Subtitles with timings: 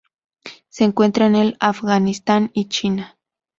[0.67, 3.19] Se encuentra en el Afganistán y China.